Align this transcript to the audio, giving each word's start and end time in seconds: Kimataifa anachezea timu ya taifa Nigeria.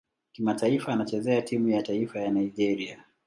Kimataifa 0.31 0.93
anachezea 0.93 1.41
timu 1.41 1.69
ya 1.69 1.81
taifa 1.81 2.27
Nigeria. 2.29 3.03